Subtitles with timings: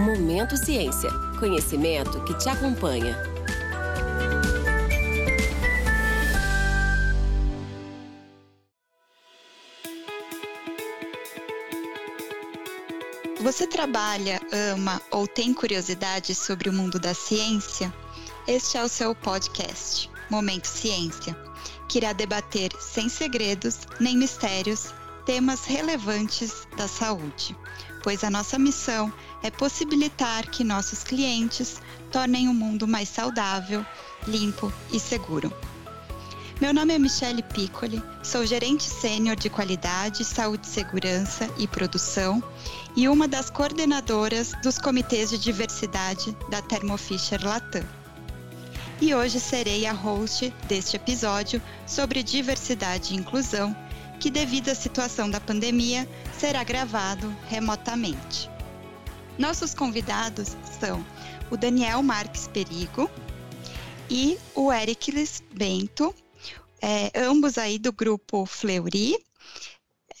[0.00, 1.10] Momento Ciência.
[1.38, 3.14] Conhecimento que te acompanha.
[13.42, 14.40] Você trabalha,
[14.72, 17.92] ama ou tem curiosidade sobre o mundo da ciência?
[18.48, 21.36] Este é o seu podcast, Momento Ciência,
[21.86, 24.94] que irá debater sem segredos nem mistérios
[25.26, 27.54] temas relevantes da saúde,
[28.02, 29.12] pois a nossa missão
[29.42, 31.80] é possibilitar que nossos clientes
[32.10, 33.84] tornem o mundo mais saudável,
[34.26, 35.52] limpo e seguro.
[36.60, 42.42] Meu nome é Michele Piccoli, sou gerente sênior de qualidade, saúde, segurança e produção
[42.94, 47.82] e uma das coordenadoras dos comitês de diversidade da Thermo Fisher Latam.
[49.00, 53.74] E hoje serei a host deste episódio sobre diversidade e inclusão,
[54.20, 56.06] que devido à situação da pandemia
[56.38, 58.50] será gravado remotamente.
[59.38, 61.04] Nossos convidados são
[61.50, 63.10] o Daniel Marques Perigo
[64.10, 66.14] e o Ericles Bento,
[66.82, 69.16] é, ambos aí do grupo Fleury.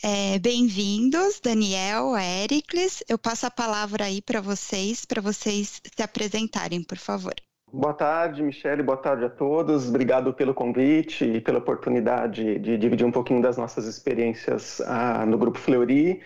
[0.02, 3.02] É, Bem-vindos, Daniel, Ericles.
[3.06, 7.34] Eu passo a palavra aí para vocês, para vocês se apresentarem, por favor.
[7.72, 9.88] Boa tarde, Michele, boa tarde a todos.
[9.88, 15.38] Obrigado pelo convite e pela oportunidade de dividir um pouquinho das nossas experiências ah, no
[15.38, 16.20] Grupo Fleury.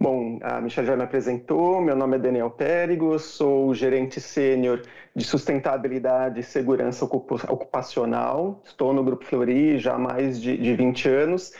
[0.00, 4.80] Bom, a Michelle já me apresentou, meu nome é Daniel Périgo, sou gerente sênior
[5.14, 11.06] de sustentabilidade e segurança ocupacional, estou no Grupo Fleury já há mais de, de 20
[11.06, 11.52] anos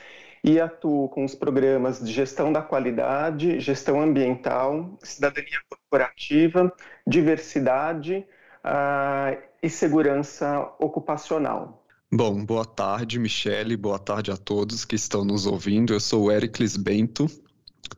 [0.43, 6.73] e atuo com os programas de gestão da qualidade, gestão ambiental, cidadania corporativa,
[7.07, 8.27] diversidade
[8.69, 11.85] uh, e segurança ocupacional.
[12.11, 15.93] Bom, boa tarde, Michele, boa tarde a todos que estão nos ouvindo.
[15.93, 17.27] Eu sou o Ericles Bento,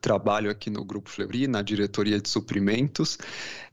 [0.01, 3.17] trabalho aqui no Grupo Fleury, na diretoria de suprimentos,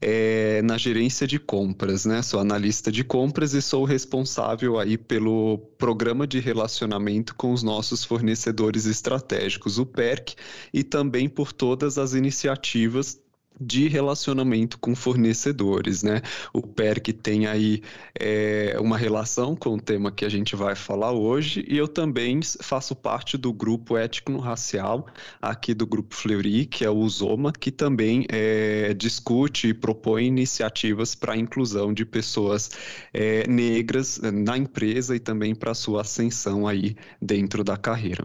[0.00, 2.22] é, na gerência de compras, né?
[2.22, 8.04] Sou analista de compras e sou responsável aí pelo programa de relacionamento com os nossos
[8.04, 10.36] fornecedores estratégicos, o PERC,
[10.72, 13.20] e também por todas as iniciativas
[13.60, 16.22] de relacionamento com fornecedores, né?
[16.52, 17.82] O PERC tem aí
[18.19, 22.41] é, uma relação com o tema que a gente vai falar hoje e eu também
[22.60, 25.06] faço parte do grupo étnico-racial
[25.41, 31.14] aqui do Grupo Fleury, que é o Uzoma, que também é, discute e propõe iniciativas
[31.14, 32.70] para a inclusão de pessoas
[33.12, 38.24] é, negras na empresa e também para sua ascensão aí dentro da carreira.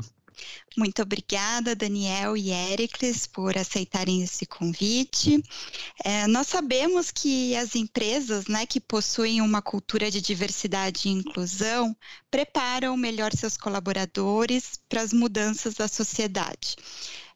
[0.76, 5.44] Muito obrigada, Daniel e Ericles, por aceitarem esse convite.
[6.04, 11.96] É, nós sabemos que as empresas né, que possuem uma cultura de diversidade e inclusão
[12.32, 16.76] preparam melhor seus colaboradores para as mudanças da sociedade.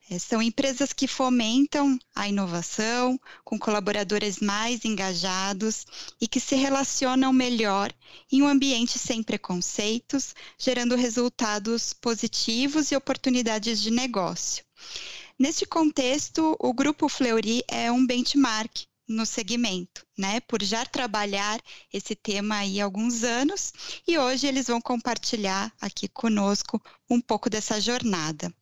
[0.09, 5.85] É, são empresas que fomentam a inovação, com colaboradores mais engajados
[6.19, 7.93] e que se relacionam melhor
[8.31, 14.63] em um ambiente sem preconceitos, gerando resultados positivos e oportunidades de negócio.
[15.37, 20.39] Neste contexto, o Grupo Fleury é um benchmark no segmento, né?
[20.41, 21.59] Por já trabalhar
[21.93, 23.73] esse tema aí há alguns anos
[24.07, 28.53] e hoje eles vão compartilhar aqui conosco um pouco dessa jornada.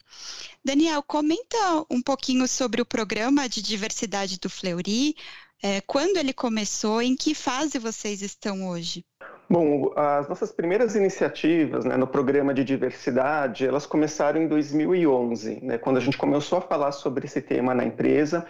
[0.64, 1.58] Daniel, comenta
[1.90, 5.16] um pouquinho sobre o programa de diversidade do Fleury,
[5.64, 9.04] é, quando ele começou, em que fase vocês estão hoje?
[9.50, 15.78] Bom, as nossas primeiras iniciativas né, no programa de diversidade, elas começaram em 2011, né,
[15.78, 18.46] quando a gente começou a falar sobre esse tema na empresa,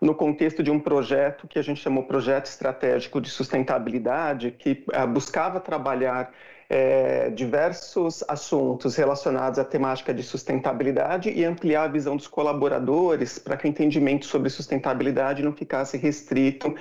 [0.00, 5.06] no contexto de um projeto que a gente chamou Projeto Estratégico de Sustentabilidade, que uh,
[5.06, 6.32] buscava trabalhar
[6.70, 13.56] é, diversos assuntos relacionados à temática de sustentabilidade e ampliar a visão dos colaboradores para
[13.56, 16.72] que o entendimento sobre sustentabilidade não ficasse restrito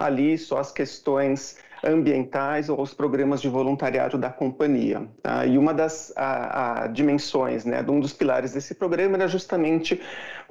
[0.00, 5.06] ali só às questões ambientais ou aos programas de voluntariado da companhia.
[5.22, 5.46] Tá?
[5.46, 10.00] E uma das a, a, dimensões, né, um dos pilares desse programa era justamente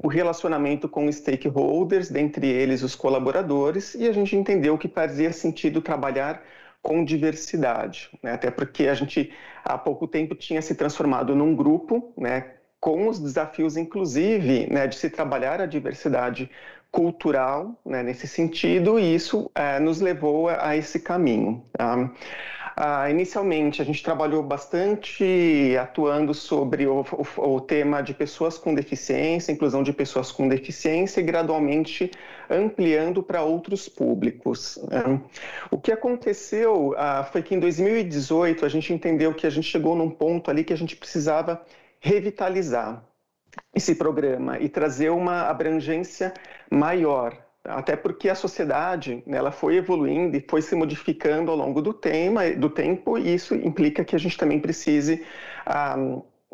[0.01, 5.81] o relacionamento com stakeholders, dentre eles os colaboradores, e a gente entendeu que fazia sentido
[5.81, 6.41] trabalhar
[6.81, 8.33] com diversidade, né?
[8.33, 9.33] até porque a gente
[9.63, 14.95] há pouco tempo tinha se transformado num grupo, né, com os desafios, inclusive, né, de
[14.95, 16.47] se trabalhar a diversidade
[16.95, 21.61] cultural né, nesse sentido, e isso é, nos levou a, a esse caminho.
[21.73, 22.09] Tá?
[22.77, 27.05] Ah, inicialmente, a gente trabalhou bastante atuando sobre o,
[27.37, 32.11] o, o, tema de pessoas com deficiência, inclusão de pessoas com deficiência, e gradualmente
[32.49, 34.79] ampliando para outros públicos.
[34.89, 35.21] Né?
[35.69, 39.95] O que aconteceu ah, foi que em 2018 a gente entendeu que a gente chegou
[39.95, 41.61] num ponto ali que a gente precisava
[41.99, 43.03] revitalizar
[43.73, 46.34] esse programa e trazer uma abrangência
[46.72, 51.81] maior até porque a sociedade né, ela foi evoluindo e foi se modificando ao longo
[51.81, 55.25] do, tema, do tempo, e isso implica que a gente também precise
[55.66, 55.96] ah,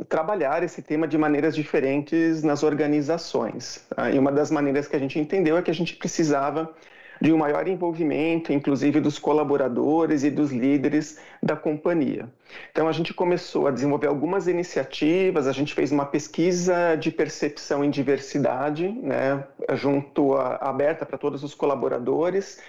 [0.07, 3.85] trabalhar esse tema de maneiras diferentes nas organizações.
[3.95, 4.09] Tá?
[4.09, 6.73] E uma das maneiras que a gente entendeu é que a gente precisava
[7.21, 12.27] de um maior envolvimento, inclusive dos colaboradores e dos líderes da companhia.
[12.71, 17.83] Então a gente começou a desenvolver algumas iniciativas, a gente fez uma pesquisa de percepção
[17.83, 22.59] em diversidade, né, junto a, aberta para todos os colaboradores,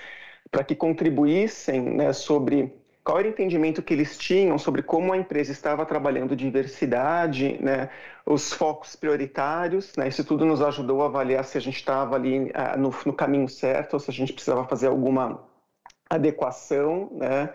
[0.50, 5.16] para que contribuíssem né, sobre qual era o entendimento que eles tinham sobre como a
[5.16, 7.90] empresa estava trabalhando diversidade, né,
[8.24, 9.92] os focos prioritários.
[9.96, 13.12] Né, isso tudo nos ajudou a avaliar se a gente estava ali uh, no, no,
[13.12, 15.42] caminho certo ou se a gente precisava fazer alguma
[16.08, 17.10] adequação.
[17.12, 17.50] Né.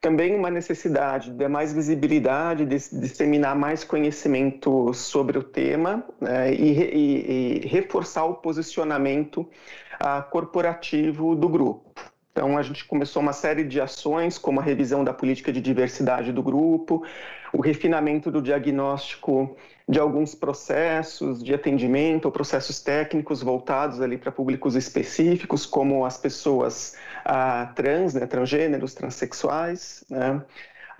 [0.00, 6.72] Também uma necessidade de mais visibilidade, de disseminar mais conhecimento sobre o tema né, e,
[6.72, 11.90] e, e, reforçar o posicionamento uh, corporativo do grupo.
[12.32, 16.32] Então, a gente começou uma série de ações, como a revisão da política de diversidade
[16.32, 17.04] do grupo,
[17.52, 19.56] o refinamento do diagnóstico
[19.88, 26.16] de alguns processos de atendimento ou processos técnicos voltados ali para públicos específicos, como as
[26.16, 30.40] pessoas ah, trans, né, transgêneros, transexuais, né?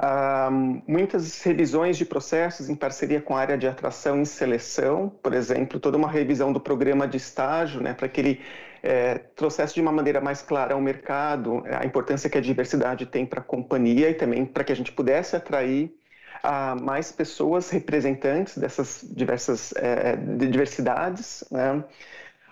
[0.03, 5.35] Ah, muitas revisões de processos em parceria com a área de atração e seleção, por
[5.35, 8.41] exemplo, toda uma revisão do programa de estágio, né, para que ele
[8.82, 13.27] é, trouxesse de uma maneira mais clara ao mercado a importância que a diversidade tem
[13.27, 15.94] para a companhia e também para que a gente pudesse atrair
[16.43, 21.85] a mais pessoas representantes dessas diversas é, de diversidades, né?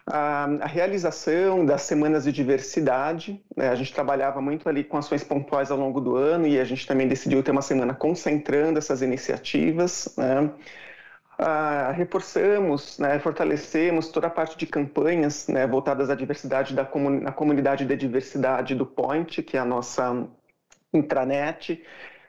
[0.07, 3.43] a, a, realização das semanas de diversidade.
[3.57, 3.69] Né?
[3.69, 6.87] A gente trabalhava muito ali com ações pontuais ao longo do ano e a gente
[6.87, 10.15] também decidiu ter uma semana concentrando essas iniciativas.
[10.17, 10.51] Né?
[11.41, 17.21] Ah, reforçamos, né, fortalecemos toda a parte de campanhas né, voltadas à diversidade da comun
[17.21, 20.27] na comunidade de diversidade do Point, que é a nossa
[20.93, 21.81] intranet.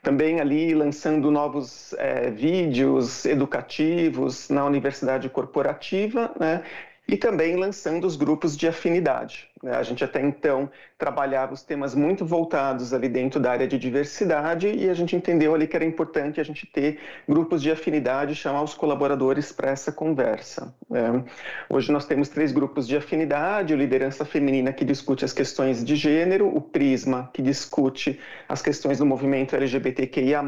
[0.03, 6.63] Também ali lançando novos é, vídeos educativos na universidade corporativa, né,
[7.11, 9.49] e também lançando os grupos de afinidade.
[9.63, 9.75] Né?
[9.75, 14.67] A gente até então trabalhava os temas muito voltados ali dentro da área de diversidade
[14.67, 18.61] e a gente entendeu ali que era importante a gente ter grupos de afinidade chamar
[18.61, 20.71] os colaboradores para essa conversa.
[20.87, 21.23] Né?
[21.67, 25.95] Hoje nós temos três grupos de afinidade, o Liderança Feminina que discute as questões de
[25.95, 30.43] gênero, o Prisma que discute as questões do movimento LGBTQIA+,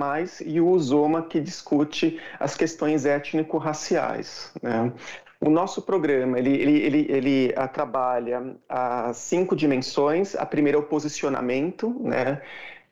[0.46, 4.52] e o Uzoma que discute as questões étnico-raciais.
[4.62, 4.92] Né?
[5.44, 10.36] O nosso programa, ele, ele, ele, ele a, ah, trabalha as cinco dimensões.
[10.36, 12.40] A primeira é o posicionamento, né,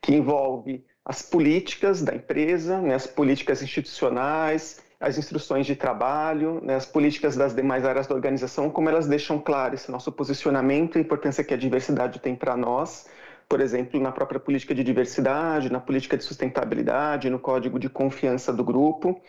[0.01, 6.73] que envolve as políticas da empresa, né, as políticas institucionais, as instruções de trabalho, né,
[6.73, 10.99] as políticas das demais áreas da organização, como elas deixam claro esse nosso posicionamento e
[10.99, 13.07] a importância que a diversidade tem para nós,
[13.47, 18.51] por exemplo, na própria política de diversidade, na política de sustentabilidade, no código de confiança
[18.51, 19.21] do grupo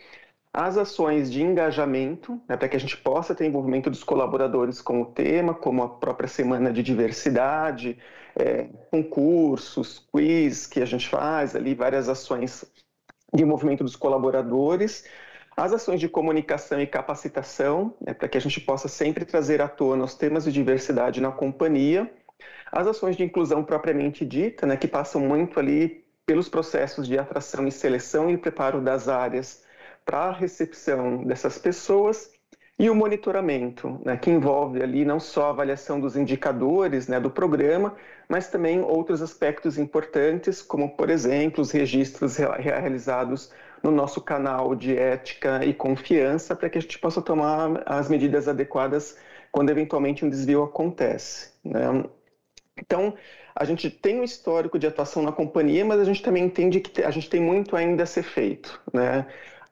[0.53, 5.01] as ações de engajamento, né, para que a gente possa ter envolvimento dos colaboradores com
[5.01, 7.97] o tema, como a própria semana de diversidade,
[8.35, 12.65] é, concursos, quiz que a gente faz ali, várias ações
[13.33, 15.05] de envolvimento dos colaboradores,
[15.55, 19.69] as ações de comunicação e capacitação, né, para que a gente possa sempre trazer à
[19.69, 22.11] tona os temas de diversidade na companhia,
[22.69, 27.65] as ações de inclusão propriamente dita, né, que passam muito ali pelos processos de atração
[27.67, 29.63] e seleção e preparo das áreas
[30.05, 32.31] para a recepção dessas pessoas
[32.81, 37.29] e o monitoramento, né, que envolve ali não só a avaliação dos indicadores né, do
[37.29, 37.95] programa,
[38.27, 43.51] mas também outros aspectos importantes, como, por exemplo, os registros realizados
[43.83, 48.47] no nosso canal de ética e confiança, para que a gente possa tomar as medidas
[48.47, 49.15] adequadas
[49.51, 51.51] quando eventualmente um desvio acontece.
[51.63, 52.03] Né?
[52.79, 53.13] Então,
[53.55, 57.03] a gente tem um histórico de atuação na companhia, mas a gente também entende que
[57.03, 58.81] a gente tem muito ainda a ser feito.
[58.91, 59.27] Né?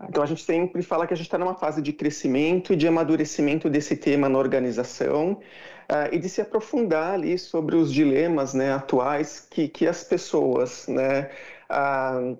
[0.07, 2.87] Então a gente sempre fala que a gente está numa fase de crescimento e de
[2.87, 8.71] amadurecimento desse tema na organização uh, e de se aprofundar ali sobre os dilemas né,
[8.71, 11.29] atuais que, que as pessoas né,
[11.69, 12.37] uh,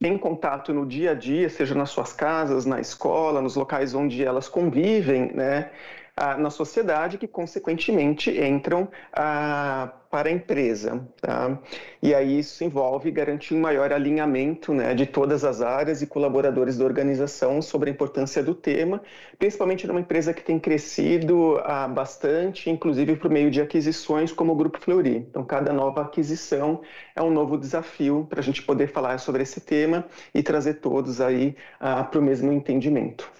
[0.00, 4.24] têm contato no dia a dia, seja nas suas casas, na escola, nos locais onde
[4.24, 5.70] elas convivem, né,
[6.38, 8.88] na sociedade que, consequentemente, entram
[10.10, 11.06] para a empresa.
[11.20, 11.58] Tá?
[12.02, 16.78] E aí isso envolve garantir um maior alinhamento né, de todas as áreas e colaboradores
[16.78, 19.02] da organização sobre a importância do tema,
[19.38, 21.60] principalmente numa empresa que tem crescido
[21.94, 25.26] bastante, inclusive por meio de aquisições como o Grupo Fleury.
[25.28, 26.80] Então, cada nova aquisição
[27.14, 31.20] é um novo desafio para a gente poder falar sobre esse tema e trazer todos
[31.20, 33.30] aí para o mesmo entendimento.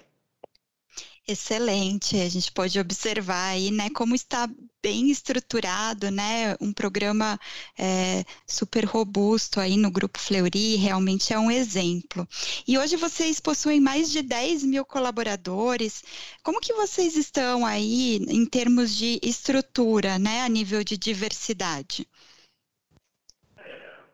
[1.29, 2.19] Excelente.
[2.19, 4.49] A gente pode observar aí, né, como está
[4.81, 6.55] bem estruturado, né?
[6.59, 7.39] Um programa
[7.77, 12.27] é, super robusto aí no Grupo Fleury, realmente é um exemplo.
[12.67, 16.01] E hoje vocês possuem mais de 10 mil colaboradores.
[16.41, 20.41] Como que vocês estão aí em termos de estrutura, né?
[20.41, 22.07] A nível de diversidade?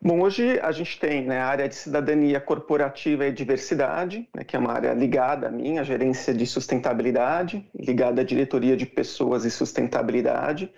[0.05, 4.55] Bom, hoje a gente tem né, a área de cidadania corporativa e diversidade, né, que
[4.55, 9.45] é uma área ligada a mim, a gerência de sustentabilidade, ligada à diretoria de pessoas
[9.45, 10.71] e sustentabilidade.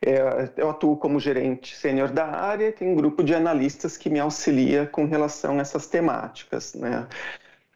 [0.00, 4.08] É, eu atuo como gerente sênior da área e tem um grupo de analistas que
[4.08, 6.72] me auxilia com relação a essas temáticas.
[6.72, 7.06] Né.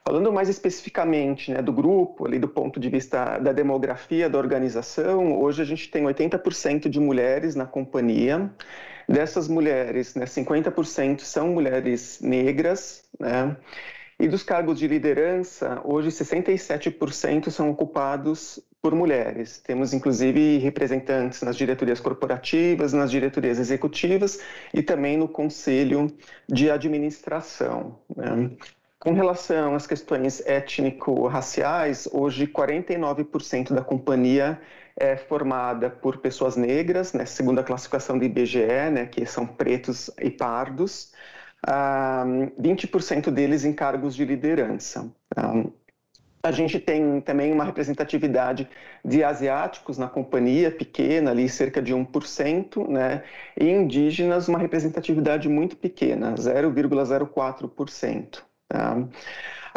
[0.02, 5.38] Falando mais especificamente né, do grupo, ali do ponto de vista da demografia da organização,
[5.42, 8.50] hoje a gente tem 80% de mulheres na companhia.
[9.08, 13.56] Dessas mulheres, né, 50% são mulheres negras, né?
[14.18, 19.58] E dos cargos de liderança, hoje 67% são ocupados por mulheres.
[19.58, 24.40] Temos inclusive representantes nas diretorias corporativas, nas diretorias executivas
[24.72, 26.10] e também no conselho
[26.48, 27.98] de administração.
[28.16, 28.50] Né?
[28.98, 34.58] Com relação às questões étnico-raciais, hoje 49% da companhia
[34.98, 40.10] é formada por pessoas negras, né, segundo a classificação do IBGE, né, que são pretos
[40.20, 41.12] e pardos,
[41.68, 45.10] um, 20% deles em cargos de liderança.
[45.36, 45.72] Um,
[46.42, 48.68] a gente tem também uma representatividade
[49.04, 53.24] de asiáticos na companhia, pequena, ali cerca de 1%, né?
[53.58, 58.42] e indígenas, uma representatividade muito pequena, 0,04%.
[58.68, 58.96] Tá?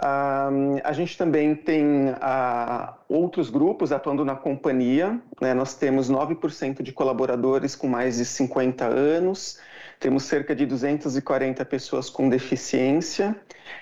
[0.01, 5.19] A gente também tem uh, outros grupos atuando na companhia.
[5.41, 5.53] Né?
[5.53, 9.59] Nós temos 9% de colaboradores com mais de 50 anos,
[9.99, 13.35] temos cerca de 240 pessoas com deficiência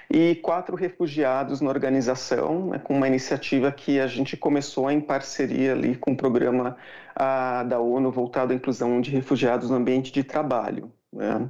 [0.10, 2.80] e quatro refugiados na organização, né?
[2.80, 6.76] com uma iniciativa que a gente começou em parceria ali com o programa
[7.16, 10.92] uh, da ONU voltado à inclusão de refugiados no ambiente de trabalho.
[11.14, 11.48] Né?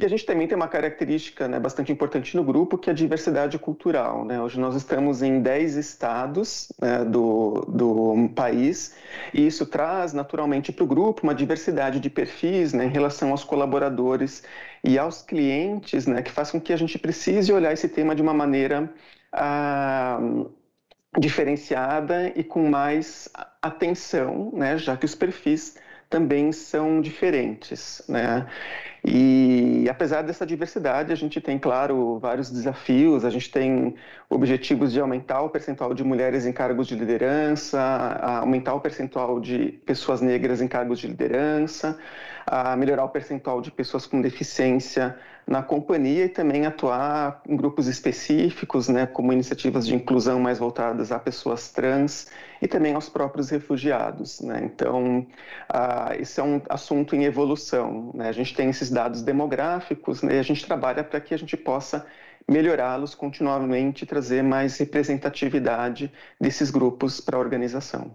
[0.00, 2.96] E a gente também tem uma característica né, bastante importante no grupo, que é a
[2.96, 4.24] diversidade cultural.
[4.24, 4.40] Né?
[4.40, 8.94] Hoje nós estamos em 10 estados né, do, do país,
[9.34, 13.44] e isso traz naturalmente para o grupo uma diversidade de perfis né, em relação aos
[13.44, 14.42] colaboradores
[14.82, 18.22] e aos clientes, né, que faz com que a gente precise olhar esse tema de
[18.22, 18.90] uma maneira
[19.30, 20.18] ah,
[21.18, 23.28] diferenciada e com mais
[23.60, 25.76] atenção, né, já que os perfis
[26.10, 28.44] também são diferentes, né?
[29.04, 33.24] E apesar dessa diversidade, a gente tem, claro, vários desafios.
[33.24, 33.94] A gente tem
[34.28, 37.80] objetivos de aumentar o percentual de mulheres em cargos de liderança,
[38.22, 41.98] aumentar o percentual de pessoas negras em cargos de liderança,
[42.76, 45.16] melhorar o percentual de pessoas com deficiência
[45.46, 51.10] na companhia e também atuar em grupos específicos, né, como iniciativas de inclusão mais voltadas
[51.10, 52.28] a pessoas trans
[52.62, 54.40] e também aos próprios refugiados.
[54.40, 54.60] Né?
[54.64, 55.26] Então,
[55.72, 58.12] uh, esse é um assunto em evolução.
[58.14, 58.28] Né?
[58.28, 61.56] A gente tem esses dados demográficos né, e a gente trabalha para que a gente
[61.56, 62.06] possa
[62.48, 68.14] melhorá-los continuamente e trazer mais representatividade desses grupos para a organização.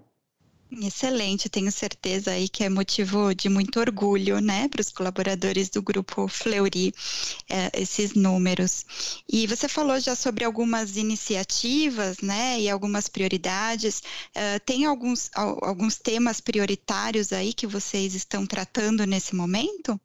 [0.71, 5.81] Excelente, tenho certeza aí que é motivo de muito orgulho, né, para os colaboradores do
[5.81, 6.93] grupo Fleury,
[7.49, 8.85] é, esses números.
[9.31, 13.99] E você falou já sobre algumas iniciativas, né, e algumas prioridades.
[14.35, 19.99] Uh, tem alguns, alguns temas prioritários aí que vocês estão tratando nesse momento?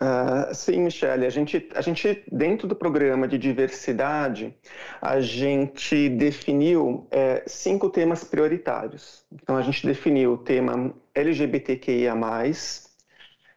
[0.00, 4.56] Uh, sim, Michele, a gente, a gente, dentro do programa de diversidade,
[5.02, 9.24] a gente definiu é, cinco temas prioritários.
[9.32, 12.14] Então, a gente definiu o tema LGBTQIA,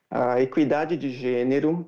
[0.10, 1.88] a equidade de gênero,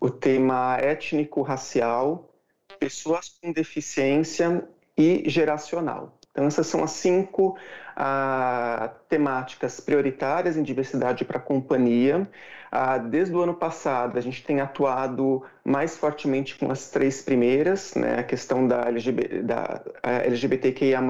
[0.00, 2.34] o tema étnico-racial,
[2.78, 4.66] pessoas com deficiência
[4.96, 6.18] e geracional.
[6.30, 7.58] Então, essas são as cinco
[8.02, 12.26] ah, temáticas prioritárias em diversidade para a companhia.
[12.72, 17.94] Ah, desde o ano passado, a gente tem atuado mais fortemente com as três primeiras,
[17.94, 21.02] né, a questão da, LGBT, da LGBTQIA+,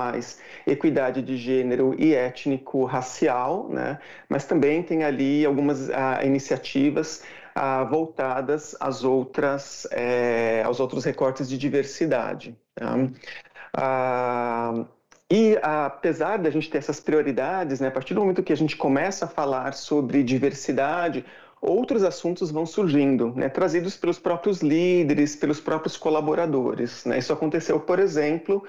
[0.66, 7.23] equidade de gênero e étnico-racial, né, mas também tem ali algumas ah, iniciativas
[7.54, 12.56] ah, voltadas às outras, é, aos outros recortes de diversidade.
[12.75, 12.97] Tá?
[13.76, 14.87] Ah,
[15.30, 18.76] e apesar da gente ter essas prioridades, né, a partir do momento que a gente
[18.76, 21.25] começa a falar sobre diversidade,
[21.60, 27.04] outros assuntos vão surgindo, né, trazidos pelos próprios líderes, pelos próprios colaboradores.
[27.04, 27.18] Né?
[27.18, 28.64] Isso aconteceu, por exemplo,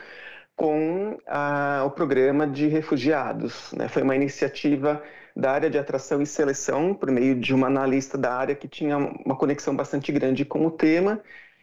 [0.55, 3.71] com a, o programa de refugiados.
[3.71, 3.87] Né?
[3.87, 5.01] Foi uma iniciativa
[5.35, 8.97] da área de atração e seleção, por meio de uma analista da área que tinha
[8.97, 11.21] uma conexão bastante grande com o tema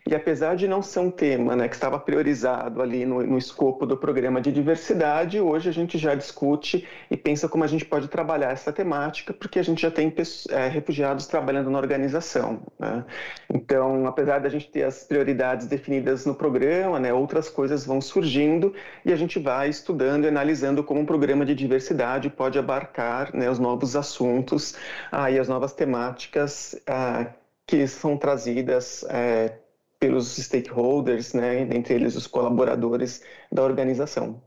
[0.08, 3.84] E apesar de não ser um tema né, que estava priorizado ali no, no escopo
[3.84, 8.08] do programa de diversidade, hoje a gente já discute e pensa como a gente pode
[8.08, 10.10] trabalhar essa temática, porque a gente já tem
[10.48, 12.62] é, refugiados trabalhando na organização.
[12.78, 13.04] Né?
[13.52, 18.72] Então, apesar da gente ter as prioridades definidas no programa, né, outras coisas vão surgindo
[19.04, 23.50] e a gente vai estudando e analisando como um programa de diversidade pode abarcar né,
[23.50, 24.74] os novos assuntos
[25.12, 27.26] ah, e as novas temáticas ah,
[27.66, 29.52] que são trazidas é,
[29.98, 34.42] pelos stakeholders, né, entre eles os colaboradores da organização.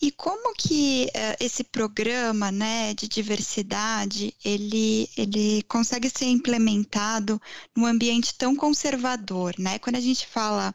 [0.00, 7.40] E como que uh, esse programa né, de diversidade ele, ele consegue ser implementado
[7.76, 9.54] num ambiente tão conservador?
[9.58, 9.78] Né?
[9.78, 10.74] Quando a gente fala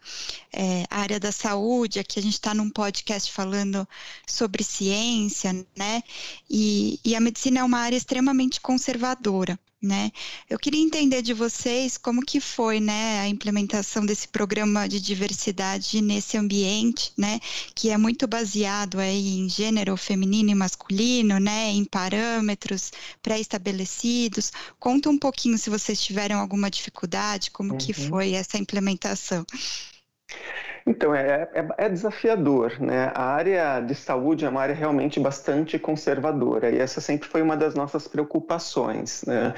[0.52, 3.86] é, área da saúde, aqui a gente está num podcast falando
[4.26, 6.02] sobre ciência, né?
[6.48, 10.12] E, e a medicina é uma área extremamente conservadora né?
[10.48, 16.02] Eu queria entender de vocês como que foi, né, a implementação desse programa de diversidade
[16.02, 17.40] nesse ambiente, né,
[17.74, 24.52] que é muito baseado aí em gênero feminino e masculino, né, em parâmetros pré-estabelecidos.
[24.78, 27.78] Conta um pouquinho se vocês tiveram alguma dificuldade, como uhum.
[27.78, 29.46] que foi essa implementação.
[30.90, 33.12] Então, é, é, é, desafiador, né?
[33.14, 37.56] A área de saúde é uma área realmente bastante conservadora e essa sempre foi uma
[37.56, 39.54] das nossas preocupações, né?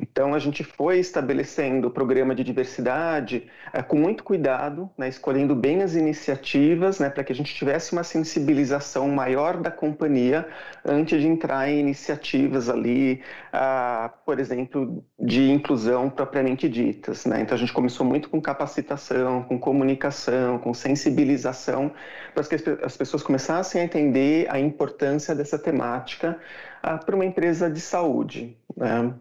[0.00, 5.08] Então, a gente foi estabelecendo o programa de diversidade é, com muito cuidado, né?
[5.08, 7.10] escolhendo bem as iniciativas, né?
[7.10, 10.46] Para que a gente tivesse uma sensibilização maior da companhia
[10.84, 17.40] antes de entrar em iniciativas ali, ah, por exemplo, de inclusão propriamente ditas, né?
[17.40, 21.92] Então, a gente começou muito com capacitação, com comunicação, com sensibilização,
[22.32, 22.54] para que
[22.84, 26.38] as pessoas começassem a entender a importância dessa temática
[26.82, 28.56] ah, para uma empresa de saúde.
[28.76, 29.12] Né?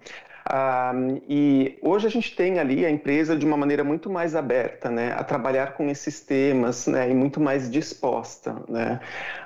[1.27, 5.11] E hoje a gente tem ali a empresa de uma maneira muito mais aberta, né,
[5.13, 8.99] a trabalhar com esses temas, né, e muito mais disposta, né.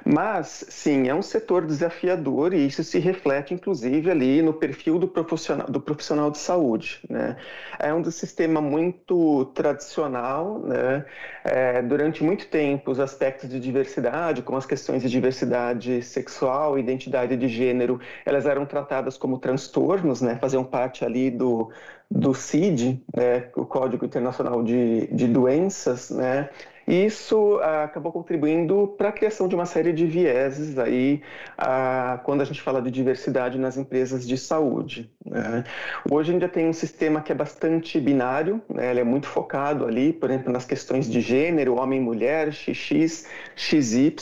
[0.05, 5.07] Mas, sim, é um setor desafiador e isso se reflete, inclusive, ali no perfil do
[5.07, 7.38] profissional, do profissional de saúde, né.
[7.79, 11.05] É um sistema muito tradicional, né.
[11.45, 17.38] É, durante muito tempo, os aspectos de diversidade, como as questões de diversidade sexual, identidade
[17.38, 21.69] de gênero, elas eram tratadas como transtornos, né, faziam parte parte ali do,
[22.10, 26.49] do CID, né, o Código Internacional de, de Doenças, né,
[26.88, 31.21] e isso ah, acabou contribuindo para a criação de uma série de vieses aí
[31.56, 35.12] ah, quando a gente fala de diversidade nas empresas de saúde.
[35.23, 35.63] Né.
[36.10, 40.12] Hoje ainda tem um sistema que é bastante binário, né, ele é muito focado ali,
[40.12, 44.15] por exemplo, nas questões de gênero, homem-mulher, XX, XY,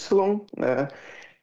[0.57, 0.89] né,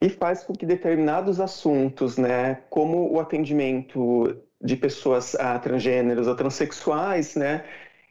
[0.03, 6.35] e faz com que determinados assuntos, né, como o atendimento de pessoas ah, transgêneros ou
[6.35, 7.65] transexuais, né,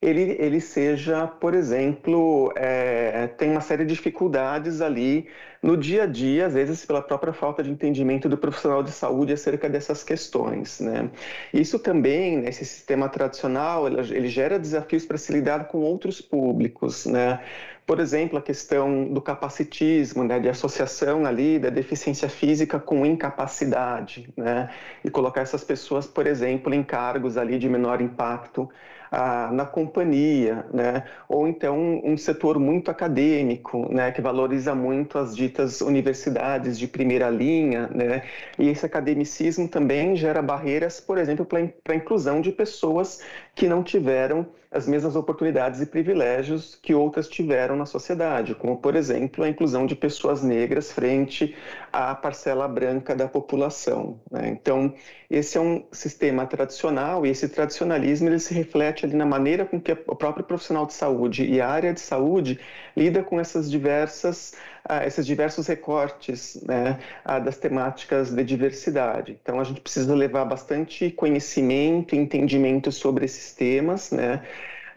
[0.03, 5.27] ele, ele seja, por exemplo, é, tem uma série de dificuldades ali
[5.61, 9.31] no dia a dia, às vezes pela própria falta de entendimento do profissional de saúde
[9.31, 10.81] acerca dessas questões.
[10.81, 11.09] Né?
[11.53, 17.05] Isso também, nesse sistema tradicional, ele, ele gera desafios para se lidar com outros públicos.
[17.05, 17.39] Né?
[17.85, 24.29] Por exemplo, a questão do capacitismo, né, de associação ali da deficiência física com incapacidade,
[24.37, 24.69] né,
[25.03, 28.69] e colocar essas pessoas, por exemplo, em cargos ali de menor impacto
[29.15, 31.03] ah, na companhia, né?
[31.29, 34.11] ou então um, um setor muito acadêmico, né?
[34.11, 38.23] que valoriza muito as ditas universidades de primeira linha, né?
[38.57, 43.21] e esse academicismo também gera barreiras, por exemplo, para a inclusão de pessoas
[43.53, 48.95] que não tiveram as mesmas oportunidades e privilégios que outras tiveram na sociedade, como, por
[48.95, 51.55] exemplo, a inclusão de pessoas negras frente
[51.91, 54.19] à parcela branca da população.
[54.31, 54.49] Né?
[54.49, 54.91] Então,
[55.29, 59.79] esse é um sistema tradicional e esse tradicionalismo ele se reflete ali na maneira com
[59.79, 62.59] que o próprio profissional de saúde e a área de saúde
[62.97, 64.53] lida com essas diversas
[65.05, 66.99] esses diversos recortes né,
[67.43, 69.37] das temáticas de diversidade.
[69.41, 74.43] Então, a gente precisa levar bastante conhecimento entendimento sobre esses temas, né,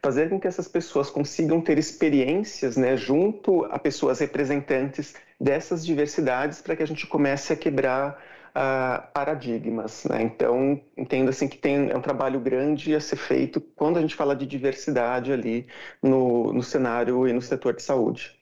[0.03, 6.61] fazer com que essas pessoas consigam ter experiências né, junto a pessoas representantes dessas diversidades
[6.61, 8.23] para que a gente comece a quebrar
[8.57, 10.05] uh, paradigmas.
[10.05, 10.23] Né?
[10.23, 14.15] Então, entendo assim que tem é um trabalho grande a ser feito quando a gente
[14.15, 15.67] fala de diversidade ali
[16.03, 18.37] no, no cenário e no setor de saúde.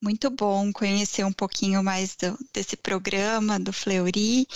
[0.00, 4.46] Muito bom conhecer um pouquinho mais do, desse programa do Fleury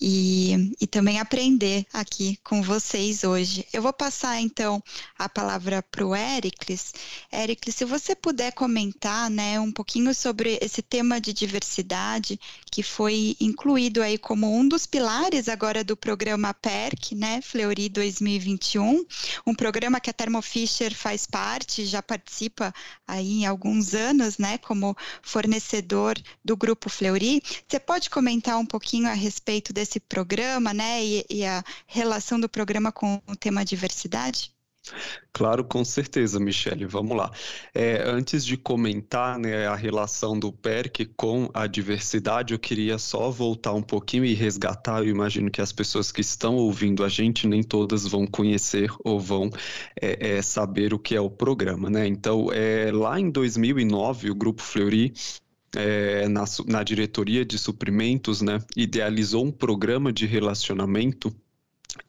[0.00, 3.66] e, e também aprender aqui com vocês hoje.
[3.72, 4.82] Eu vou passar então
[5.18, 6.94] a palavra para o Éricles.
[7.32, 12.38] Éricles, se você puder comentar né, um pouquinho sobre esse tema de diversidade
[12.70, 19.04] que foi incluído aí como um dos pilares agora do programa PERC, né, Fleury 2021,
[19.46, 22.72] um programa que a Thermo Fisher faz parte, já participa
[23.06, 27.42] aí em alguns anos, né, como fornecedor do grupo Fleury.
[27.66, 32.38] Você pode comentar um pouquinho a respeito desse esse programa, né, e, e a relação
[32.38, 34.52] do programa com o tema diversidade?
[35.32, 36.86] Claro, com certeza, Michele.
[36.86, 37.30] Vamos lá.
[37.74, 43.30] É, antes de comentar né, a relação do PERC com a diversidade, eu queria só
[43.30, 45.00] voltar um pouquinho e resgatar.
[45.00, 49.20] Eu imagino que as pessoas que estão ouvindo a gente nem todas vão conhecer ou
[49.20, 49.50] vão
[50.00, 52.06] é, é, saber o que é o programa, né?
[52.06, 55.12] Então, é, lá em 2009, o Grupo Fleury
[55.76, 61.34] é, na, na diretoria de suprimentos, né, idealizou um programa de relacionamento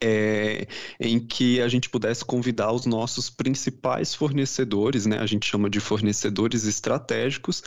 [0.00, 0.66] é,
[0.98, 5.80] em que a gente pudesse convidar os nossos principais fornecedores, né, a gente chama de
[5.80, 7.62] fornecedores estratégicos,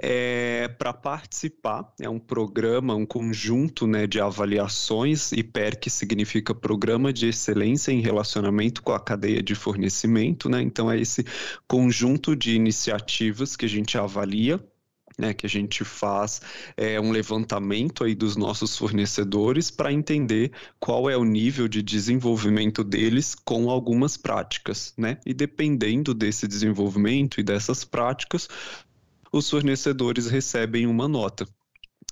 [0.00, 1.92] é, para participar.
[2.00, 8.00] É um programa, um conjunto né, de avaliações, e PERC significa Programa de Excelência em
[8.00, 11.24] Relacionamento com a Cadeia de Fornecimento, né, então é esse
[11.66, 14.62] conjunto de iniciativas que a gente avalia
[15.18, 16.42] né, que a gente faz
[16.76, 22.84] é, um levantamento aí dos nossos fornecedores para entender qual é o nível de desenvolvimento
[22.84, 25.18] deles com algumas práticas, né?
[25.24, 28.48] E dependendo desse desenvolvimento e dessas práticas,
[29.32, 31.46] os fornecedores recebem uma nota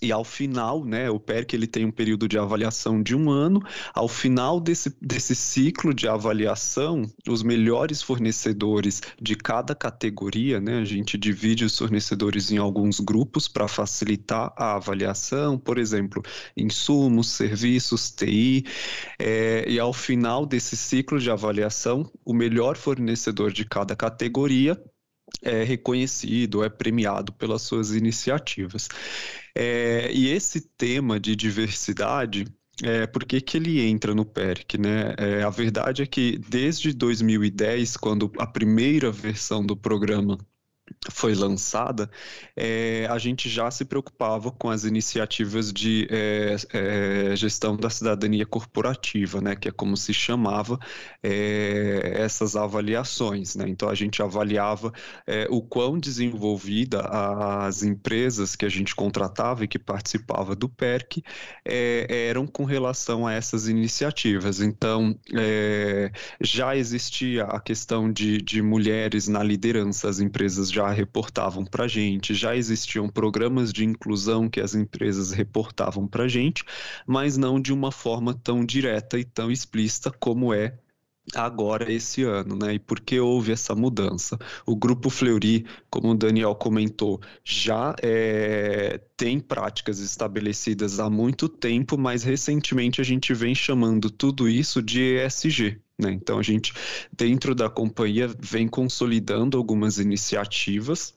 [0.05, 3.62] e ao final, né, o PERC ele tem um período de avaliação de um ano.
[3.95, 10.85] Ao final desse, desse ciclo de avaliação, os melhores fornecedores de cada categoria, né, a
[10.85, 16.23] gente divide os fornecedores em alguns grupos para facilitar a avaliação, por exemplo,
[16.55, 18.67] insumos, serviços, TI,
[19.19, 24.79] é, e ao final desse ciclo de avaliação, o melhor fornecedor de cada categoria
[25.42, 28.88] é reconhecido, é premiado pelas suas iniciativas.
[29.55, 32.47] É, e esse tema de diversidade,
[32.83, 34.79] é, por que, que ele entra no PERC?
[34.79, 35.14] Né?
[35.16, 40.38] É, a verdade é que desde 2010, quando a primeira versão do programa
[41.11, 42.11] foi lançada,
[42.57, 48.47] é, a gente já se preocupava com as iniciativas de é, é, gestão da cidadania
[48.47, 50.79] corporativa, né, que é como se chamava
[51.23, 53.55] é, essas avaliações.
[53.55, 53.68] Né?
[53.68, 54.92] Então, a gente avaliava
[55.27, 61.23] é, o quão desenvolvida as empresas que a gente contratava e que participava do PERC
[61.64, 64.61] é, eram com relação a essas iniciativas.
[64.61, 65.18] Então,
[66.40, 71.88] já existia a questão de, de mulheres na liderança, as empresas já reportavam para a
[71.88, 76.64] gente, já existiam programas de inclusão que as empresas reportavam para a gente,
[77.06, 80.76] mas não de uma forma tão direta e tão explícita como é
[81.34, 82.74] agora esse ano, né?
[82.74, 84.38] E por que houve essa mudança?
[84.66, 91.96] O Grupo Fleury, como o Daniel comentou, já é, tem práticas estabelecidas há muito tempo,
[91.96, 96.12] mas recentemente a gente vem chamando tudo isso de ESG, né?
[96.12, 96.72] Então, a gente,
[97.12, 101.14] dentro da companhia, vem consolidando algumas iniciativas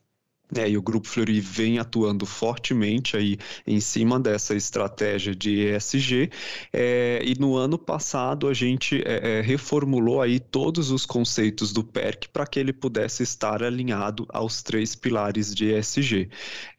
[0.55, 6.29] é, e o Grupo Fleury vem atuando fortemente aí em cima dessa estratégia de ESG.
[6.71, 11.83] É, e no ano passado a gente é, é reformulou aí todos os conceitos do
[11.83, 16.29] PERC para que ele pudesse estar alinhado aos três pilares de ESG.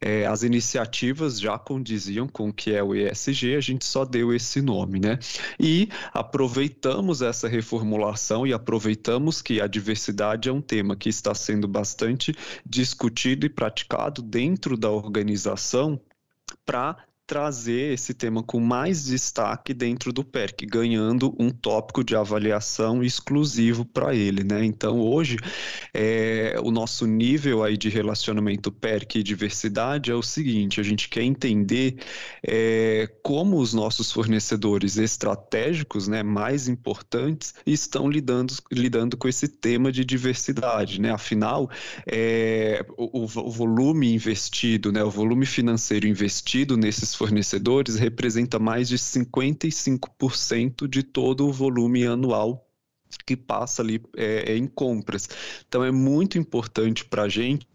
[0.00, 4.32] É, as iniciativas já condiziam com o que é o ESG, a gente só deu
[4.32, 5.18] esse nome, né?
[5.60, 11.68] E aproveitamos essa reformulação e aproveitamos que a diversidade é um tema que está sendo
[11.68, 12.32] bastante
[12.64, 16.00] discutido e praticado dentro da organização
[16.64, 16.96] para
[17.28, 23.84] trazer esse tema com mais destaque dentro do PERC, ganhando um tópico de avaliação exclusivo
[23.84, 24.64] para ele, né?
[24.64, 25.36] Então, hoje,
[25.92, 31.06] é, o nosso nível aí de relacionamento PERC e diversidade é o seguinte, a gente
[31.10, 31.98] quer entender
[32.42, 39.92] é, como os nossos fornecedores estratégicos, né, mais importantes, estão lidando, lidando com esse tema
[39.92, 41.12] de diversidade, né?
[41.12, 41.68] Afinal,
[42.06, 48.96] é, o, o volume investido, né, o volume financeiro investido nesses fornecedores representa mais de
[48.96, 52.64] 55% de todo o volume anual
[53.26, 55.28] que passa ali é, é em compras.
[55.66, 57.66] Então é muito importante para a gente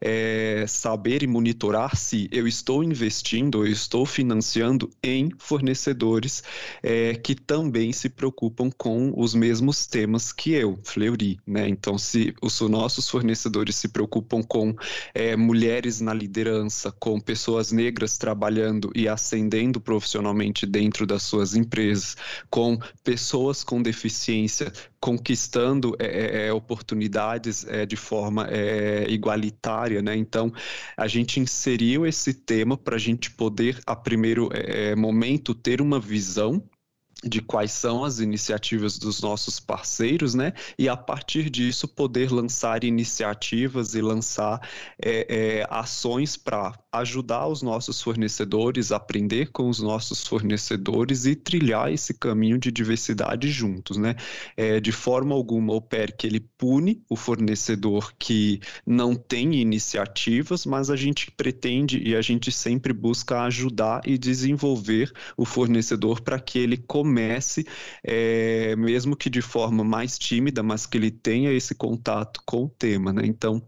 [0.00, 6.42] é, saber e monitorar se eu estou investindo, eu estou financiando em fornecedores
[6.82, 11.68] é, que também se preocupam com os mesmos temas que eu, Fleury, né?
[11.68, 14.74] Então, se os nossos fornecedores se preocupam com
[15.14, 22.16] é, mulheres na liderança, com pessoas negras trabalhando e ascendendo profissionalmente dentro das suas empresas,
[22.50, 30.14] com pessoas com deficiência conquistando é, é, é oportunidades é, de forma é, igualitária, né?
[30.14, 30.52] Então,
[30.96, 35.98] a gente inseriu esse tema para a gente poder, a primeiro é, momento, ter uma
[35.98, 36.62] visão
[37.24, 40.52] de quais são as iniciativas dos nossos parceiros, né?
[40.78, 44.60] E a partir disso poder lançar iniciativas e lançar
[45.68, 52.58] ações para ajudar os nossos fornecedores, aprender com os nossos fornecedores e trilhar esse caminho
[52.58, 54.14] de diversidade juntos, né?
[54.56, 60.90] É, de forma alguma o PERC ele pune o fornecedor que não tem iniciativas, mas
[60.90, 66.58] a gente pretende e a gente sempre busca ajudar e desenvolver o fornecedor para que
[66.58, 67.66] ele comece
[68.04, 72.68] é, mesmo que de forma mais tímida, mas que ele tenha esse contato com o
[72.68, 73.22] tema, né?
[73.24, 73.62] Então,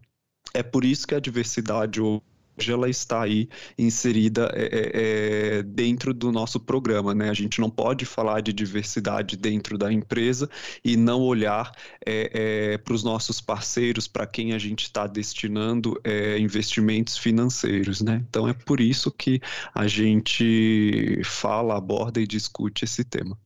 [0.53, 2.34] é por isso que a diversidade hoje
[2.69, 7.31] ela está aí inserida é, é, dentro do nosso programa, né?
[7.31, 10.49] A gente não pode falar de diversidade dentro da empresa
[10.85, 11.73] e não olhar
[12.05, 16.01] é, para os nossos parceiros, para quem a gente está destinando
[16.39, 18.25] investimentos financeiros, né?
[18.29, 19.41] Então é por isso que
[19.75, 23.39] a gente fala, aborda e discute esse tema.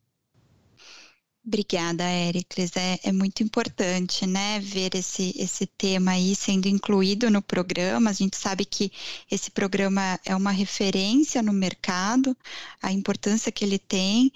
[1.49, 2.77] Obrigada, Éricles.
[2.77, 8.11] É, é, muito importante, né, ver esse, esse tema aí sendo incluído no programa.
[8.11, 8.93] A gente sabe que
[9.31, 12.37] esse programa é uma referência no mercado,
[12.83, 14.31] a importância que ele tem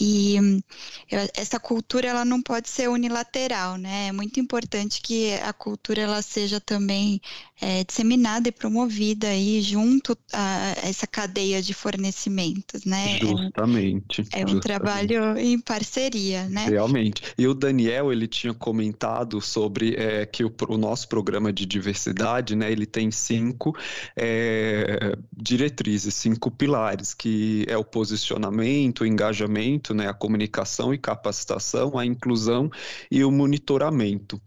[0.00, 0.36] e
[1.34, 4.06] essa cultura ela não pode ser unilateral, né?
[4.08, 7.20] É muito importante que a cultura ela seja também
[7.60, 13.18] é, disseminada e promovida aí junto a essa cadeia de fornecimentos, né?
[13.18, 14.20] Justamente.
[14.32, 14.62] É um, é um justamente.
[14.62, 16.66] trabalho em parceria, né?
[16.68, 17.22] Realmente.
[17.38, 22.54] E o Daniel, ele tinha comentado sobre é, que o, o, nosso programa de diversidade,
[22.54, 23.74] né, ele tem cinco
[24.14, 31.98] é, diretrizes, cinco pilares, que é o posicionamento, o engajamento, né, a comunicação e capacitação,
[31.98, 32.70] a inclusão
[33.10, 34.40] e o monitoramento.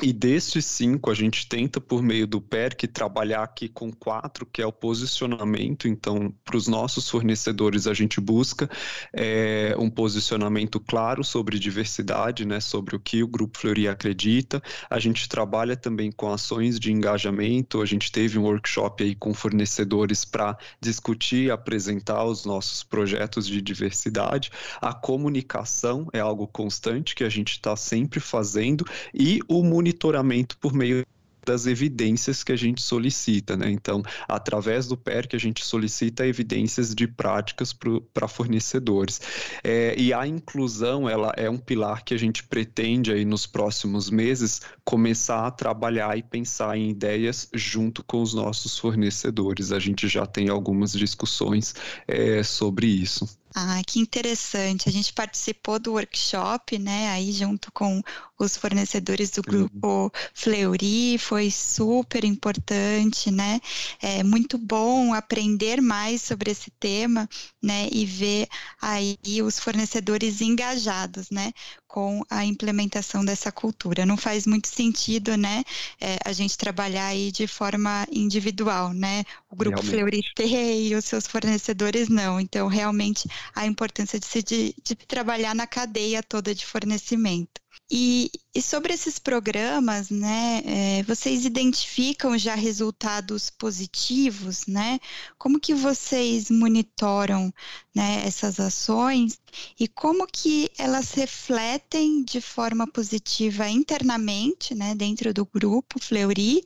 [0.00, 4.62] E desses cinco, a gente tenta, por meio do PERC, trabalhar aqui com quatro, que
[4.62, 5.86] é o posicionamento.
[5.86, 8.70] Então, para os nossos fornecedores, a gente busca
[9.12, 14.62] é, um posicionamento claro sobre diversidade, né, sobre o que o Grupo Fleury acredita.
[14.88, 17.82] A gente trabalha também com ações de engajamento.
[17.82, 23.46] A gente teve um workshop aí com fornecedores para discutir e apresentar os nossos projetos
[23.46, 24.50] de diversidade.
[24.80, 30.72] A comunicação é algo constante que a gente está sempre fazendo e o monitoramento por
[30.72, 31.04] meio
[31.44, 33.68] das evidências que a gente solicita, né?
[33.68, 37.76] Então, através do PERC, a gente solicita evidências de práticas
[38.14, 39.20] para fornecedores.
[39.64, 44.08] É, e a inclusão, ela é um pilar que a gente pretende aí nos próximos
[44.08, 49.72] meses começar a trabalhar e pensar em ideias junto com os nossos fornecedores.
[49.72, 51.74] A gente já tem algumas discussões
[52.06, 53.41] é, sobre isso.
[53.54, 54.88] Ah, que interessante.
[54.88, 58.00] A gente participou do workshop, né, aí junto com
[58.38, 63.60] os fornecedores do grupo Fleury, foi super importante, né?
[64.00, 67.28] É muito bom aprender mais sobre esse tema,
[67.62, 68.48] né, e ver
[68.80, 71.52] aí os fornecedores engajados, né,
[71.92, 74.06] com a implementação dessa cultura.
[74.06, 75.62] Não faz muito sentido, né,
[76.00, 79.24] é, a gente trabalhar aí de forma individual, né?
[79.50, 79.82] O grupo.
[79.82, 82.40] Fleury e os seus fornecedores não.
[82.40, 87.60] Então, realmente a importância de se de, de trabalhar na cadeia toda de fornecimento.
[87.90, 94.98] E, e, sobre esses programas, né, é, vocês identificam já resultados positivos, né?
[95.36, 97.52] Como que vocês monitoram
[97.94, 99.38] né, essas ações
[99.78, 106.64] e como que elas refletem de forma positiva internamente, né, dentro do grupo Fleury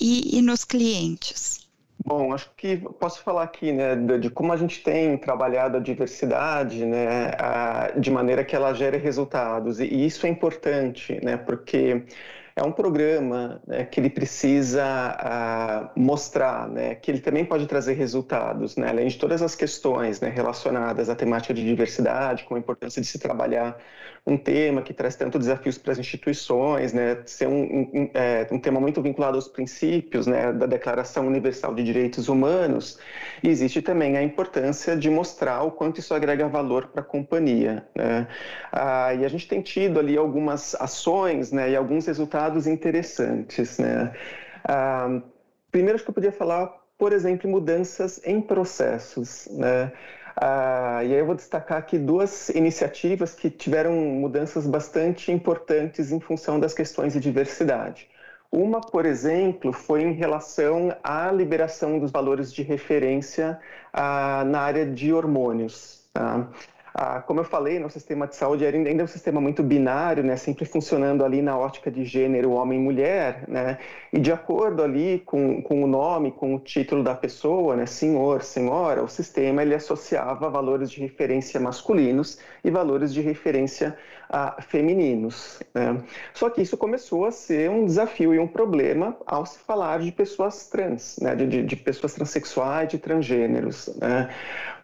[0.00, 1.65] e, e nos clientes?
[2.08, 6.86] Bom, acho que posso falar aqui, né, de, como a gente tem trabalhado a diversidade,
[6.86, 9.80] né, a, de maneira que ela gere resultados.
[9.80, 12.04] E, e isso é importante, né, porque
[12.56, 14.82] é um programa né, que ele precisa
[15.94, 20.22] uh, mostrar né, que ele também pode trazer resultados, né, além de todas as questões
[20.22, 23.78] né, relacionadas à temática de diversidade, com a importância de se trabalhar
[24.26, 28.58] um tema que traz tanto desafios para as instituições, né, ser um, um, é, um,
[28.58, 32.98] tema muito vinculado aos princípios né, da Declaração Universal de Direitos Humanos,
[33.42, 37.86] e existe também a importância de mostrar o quanto isso agrega valor para a companhia.
[37.94, 38.26] Né.
[38.72, 43.78] Ah, e a gente tem tido ali algumas ações né, e alguns resultados interessantes.
[43.78, 44.12] Né.
[44.64, 45.20] Ah,
[45.70, 46.66] primeiro, acho que eu podia falar,
[46.98, 49.92] por exemplo, mudanças em processos, né?
[50.38, 56.20] Ah, e aí eu vou destacar aqui duas iniciativas que tiveram mudanças bastante importantes em
[56.20, 58.06] função das questões de diversidade.
[58.52, 63.58] Uma, por exemplo, foi em relação à liberação dos valores de referência
[63.92, 66.08] ah, na área de hormônios.
[66.12, 66.48] Tá?
[66.98, 70.34] Ah, como eu falei, no sistema de saúde ainda é um sistema muito binário, né,
[70.34, 73.76] sempre funcionando ali na ótica de gênero homem-mulher, né,
[74.10, 78.42] e de acordo ali com, com o nome, com o título da pessoa, né, senhor,
[78.42, 83.94] senhora, o sistema ele associava valores de referência masculinos e valores de referência
[84.30, 85.62] ah, femininos.
[85.74, 86.02] Né.
[86.32, 90.10] Só que isso começou a ser um desafio e um problema ao se falar de
[90.12, 93.94] pessoas trans, né, de, de pessoas transexuais, de transgêneros.
[94.00, 94.30] Né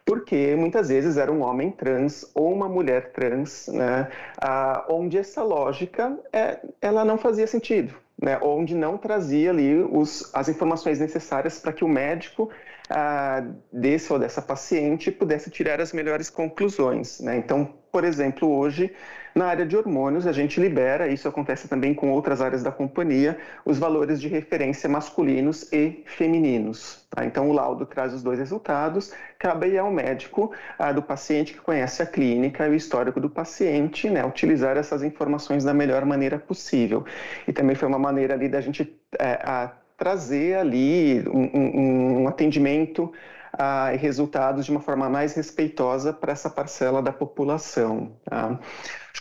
[0.04, 4.08] porque muitas vezes era um homem trans ou uma mulher trans, né,
[4.40, 10.30] ah, onde essa lógica é, ela não fazia sentido, né, onde não trazia ali os,
[10.34, 12.50] as informações necessárias para que o médico
[12.90, 17.20] ah, desse ou dessa paciente pudesse tirar as melhores conclusões.
[17.20, 17.36] Né?
[17.36, 18.92] Então, por exemplo, hoje,
[19.34, 23.38] na área de hormônios, a gente libera, isso acontece também com outras áreas da companhia,
[23.64, 27.06] os valores de referência masculinos e femininos.
[27.10, 27.24] Tá?
[27.24, 32.02] Então, o laudo traz os dois resultados, cabe ao médico ah, do paciente que conhece
[32.02, 37.04] a clínica e o histórico do paciente, né, utilizar essas informações da melhor maneira possível.
[37.48, 43.12] E também foi uma maneira ali da gente é, trazer ali um, um, um atendimento
[43.98, 48.12] resultados de uma forma mais respeitosa para essa parcela da população.
[48.24, 48.58] Tá?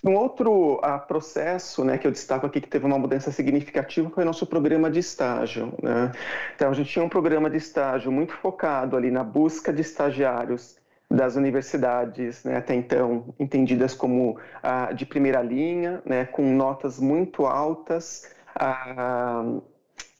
[0.03, 4.23] Um outro ah, processo né, que eu destaco aqui que teve uma mudança significativa foi
[4.23, 5.73] o nosso programa de estágio.
[5.81, 6.11] Né?
[6.55, 10.79] Então, a gente tinha um programa de estágio muito focado ali na busca de estagiários
[11.07, 17.45] das universidades, né, até então entendidas como ah, de primeira linha, né, com notas muito
[17.45, 19.43] altas, ah,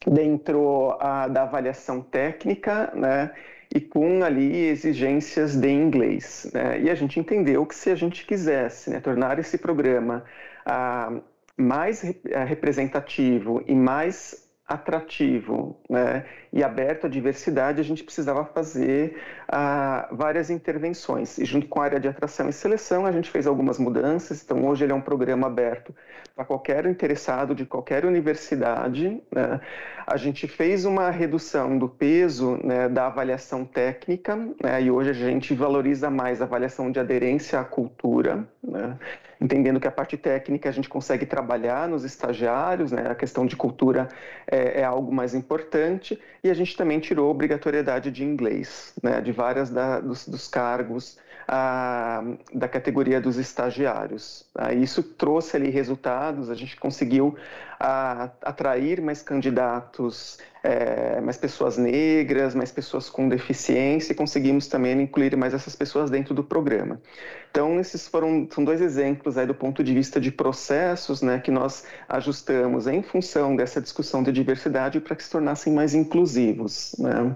[0.06, 0.98] dentro
[1.32, 3.32] da avaliação técnica, né,
[3.74, 6.50] e com ali exigências de inglês.
[6.54, 6.82] Né?
[6.82, 10.24] E a gente entendeu que se a gente quisesse né, tornar esse programa
[10.66, 11.22] ah,
[11.58, 12.04] mais
[12.34, 20.10] ah, representativo e mais atrativo né, e aberto à diversidade, a gente precisava fazer ah,
[20.12, 21.38] várias intervenções.
[21.38, 24.44] E junto com a área de atração e seleção, a gente fez algumas mudanças.
[24.44, 25.96] Então, hoje ele é um programa aberto
[26.36, 29.22] para qualquer interessado de qualquer universidade.
[29.32, 29.62] Né.
[30.06, 35.14] A gente fez uma redução do peso né, da avaliação técnica, né, e hoje a
[35.14, 38.46] gente valoriza mais a avaliação de aderência à cultura.
[38.62, 38.98] Né
[39.42, 43.10] entendendo que a parte técnica a gente consegue trabalhar nos estagiários, né?
[43.10, 44.08] a questão de cultura
[44.46, 49.22] é, é algo mais importante, e a gente também tirou obrigatoriedade de inglês, né?
[49.22, 51.18] de várias da, dos, dos, cargos
[51.54, 54.46] a, da categoria dos estagiários.
[54.54, 54.72] Tá?
[54.72, 57.36] Isso trouxe ali resultados, a gente conseguiu
[57.78, 65.02] a, atrair mais candidatos, é, mais pessoas negras, mais pessoas com deficiência, e conseguimos também
[65.02, 67.02] incluir mais essas pessoas dentro do programa.
[67.50, 71.52] Então, esses foram são dois exemplos aí do ponto de vista de processos né, que
[71.52, 76.96] nós ajustamos em função dessa discussão de diversidade para que se tornassem mais inclusivos.
[76.98, 77.36] Né?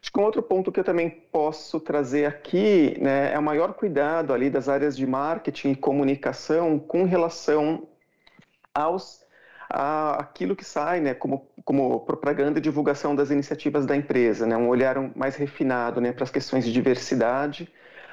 [0.00, 3.74] Acho que um outro ponto que eu também posso trazer aqui né, é o maior
[3.74, 7.88] cuidado ali das áreas de marketing e comunicação com relação
[8.72, 9.26] aos
[9.68, 14.56] a, aquilo que sai né, como, como propaganda e divulgação das iniciativas da empresa, né,
[14.56, 17.70] um olhar mais refinado né, para as questões de diversidade,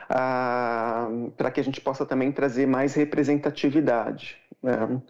[0.09, 4.37] ah, para que a gente possa também trazer mais representatividade.
[4.61, 5.01] Né.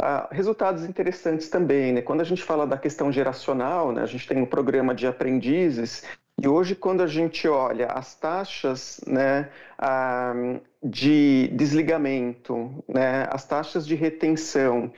[0.00, 2.02] Ah, resultados interessantes também, né?
[2.02, 6.04] Quando a gente fala da questão geracional, né, a gente tem um programa de aprendizes
[6.38, 10.34] e hoje, quando a gente olha as taxas né, ah,
[10.82, 14.92] de desligamento, né, as taxas de retenção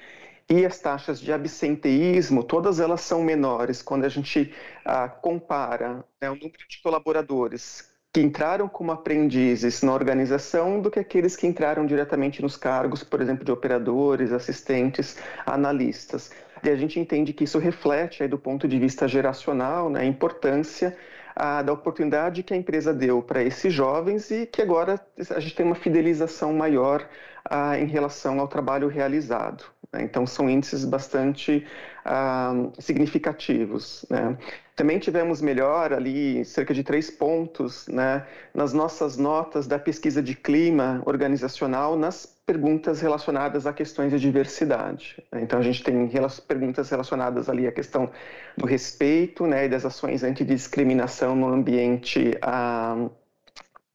[0.51, 4.53] e as taxas de absenteísmo, todas elas são menores quando a gente
[4.85, 10.99] ah, compara né, o número de colaboradores que entraram como aprendizes na organização do que
[10.99, 16.33] aqueles que entraram diretamente nos cargos, por exemplo, de operadores, assistentes, analistas.
[16.65, 20.05] E a gente entende que isso reflete, aí, do ponto de vista geracional, né, a
[20.05, 20.97] importância
[21.37, 25.01] a, da oportunidade que a empresa deu para esses jovens e que agora
[25.31, 27.09] a gente tem uma fidelização maior
[27.45, 29.63] a, em relação ao trabalho realizado.
[29.93, 30.03] Né?
[30.03, 31.65] Então, são índices bastante
[32.05, 34.05] ah, significativos.
[34.11, 34.37] Né?
[34.79, 40.37] Também tivemos melhor ali, cerca de três pontos, né, nas nossas notas da pesquisa de
[40.37, 45.21] clima organizacional, nas perguntas relacionadas a questões de diversidade.
[45.35, 46.09] Então, a gente tem
[46.47, 48.09] perguntas relacionadas ali à questão
[48.57, 53.09] do respeito né, e das ações antidiscriminação no ambiente ah,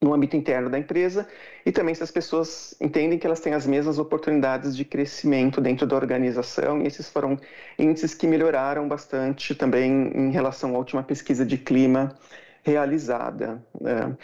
[0.03, 1.27] no âmbito interno da empresa
[1.65, 5.87] e também se as pessoas entendem que elas têm as mesmas oportunidades de crescimento dentro
[5.87, 7.39] da organização e esses foram
[7.79, 12.15] índices que melhoraram bastante também em relação à última pesquisa de clima
[12.63, 13.63] realizada.
[13.79, 14.15] Né?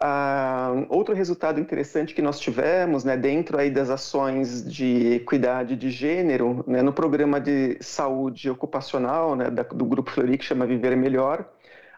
[0.00, 5.90] Ah, outro resultado interessante que nós tivemos, né, dentro aí das ações de equidade de
[5.90, 10.96] gênero, né, no programa de saúde ocupacional né, da, do Grupo Fleury, que chama Viver
[10.96, 11.48] Melhor,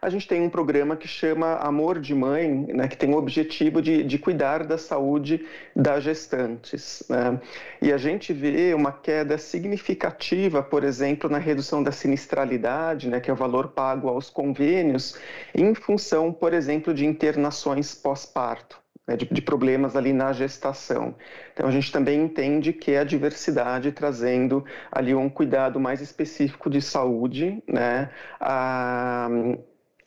[0.01, 3.81] a gente tem um programa que chama Amor de Mãe, né, que tem o objetivo
[3.81, 5.45] de, de cuidar da saúde
[5.75, 7.03] das gestantes.
[7.09, 7.39] Né?
[7.81, 13.29] E a gente vê uma queda significativa, por exemplo, na redução da sinistralidade, né, que
[13.29, 15.17] é o valor pago aos convênios,
[15.53, 18.79] em função, por exemplo, de internações pós-parto.
[19.05, 21.15] Né, de, de, problemas ali na gestação.
[21.51, 26.69] Então a gente também entende que é a diversidade trazendo ali um cuidado mais específico
[26.69, 29.27] de saúde, né, a,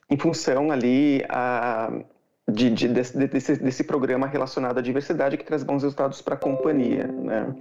[0.09, 1.91] em função ali a,
[2.49, 6.37] de, de, desse, desse, desse, programa relacionado à diversidade que traz bons resultados para a
[6.37, 7.07] companhia.
[7.07, 7.55] Né?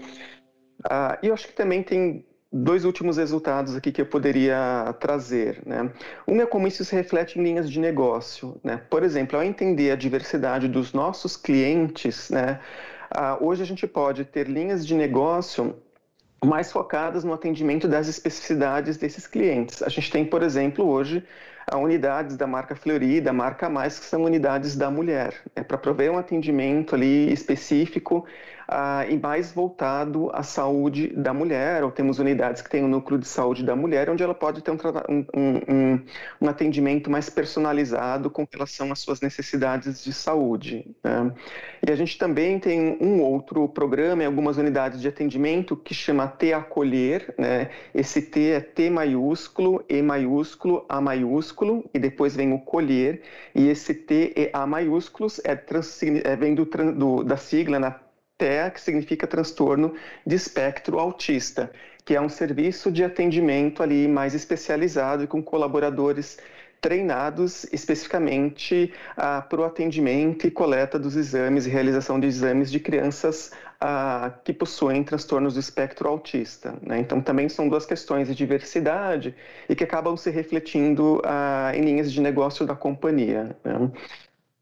[0.89, 5.63] Ah, e eu acho que também tem dois últimos resultados aqui que eu poderia trazer.
[5.65, 5.91] Né?
[6.29, 8.61] Um é como isso se reflete em linhas de negócio.
[8.63, 8.81] Né?
[8.91, 12.61] Por exemplo, ao entender a diversidade dos nossos clientes, né,
[13.11, 15.77] ah, hoje a gente pode ter linhas de negócio
[16.45, 19.83] mais focadas no atendimento das especificidades desses clientes.
[19.83, 21.25] A gente tem, por exemplo, hoje
[21.75, 26.11] unidades da marca Fleury, da marca Mais, que são unidades da mulher, né, para prover
[26.11, 28.27] um atendimento ali específico
[28.73, 32.89] uh, e mais voltado à saúde da mulher, ou temos unidades que têm o um
[32.89, 34.77] núcleo de saúde da mulher, onde ela pode ter um,
[35.09, 35.25] um,
[35.69, 36.01] um,
[36.41, 40.87] um atendimento mais personalizado com relação às suas necessidades de saúde.
[41.05, 41.33] Né?
[41.87, 46.27] E a gente também tem um outro programa em algumas unidades de atendimento que chama
[46.27, 47.71] T Acolher, né?
[47.95, 51.52] esse T é T maiúsculo, E maiúsculo, A maiúsculo,
[51.93, 53.23] e depois vem o colher,
[53.55, 58.01] e esse T maiúsculos é, trans, é vem do, do, da sigla na?
[58.43, 59.95] TEA, que significa transtorno
[60.27, 61.71] de espectro autista,
[62.05, 66.39] que é um serviço de atendimento ali mais especializado e com colaboradores
[66.81, 72.81] treinados especificamente ah, para o atendimento e coleta dos exames e realização de exames de
[72.81, 73.53] crianças
[74.45, 76.75] que possuem transtornos do espectro autista.
[76.83, 77.01] Né?
[77.01, 79.35] Então, também são duas questões de diversidade
[79.69, 81.21] e que acabam se refletindo
[81.75, 83.57] em linhas de negócio da companhia.
[83.65, 83.91] Né?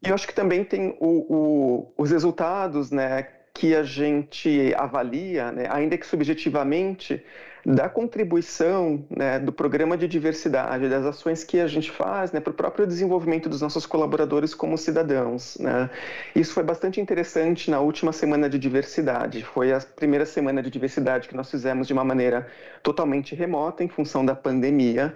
[0.03, 3.27] E eu acho que também tem o, o, os resultados né,
[3.61, 7.23] que a gente avalia, né, ainda que subjetivamente,
[7.63, 12.49] da contribuição né, do programa de diversidade, das ações que a gente faz né, para
[12.49, 15.59] o próprio desenvolvimento dos nossos colaboradores como cidadãos.
[15.59, 15.91] Né.
[16.35, 19.43] Isso foi bastante interessante na última semana de diversidade.
[19.43, 22.47] Foi a primeira semana de diversidade que nós fizemos de uma maneira
[22.81, 25.13] totalmente remota, em função da pandemia.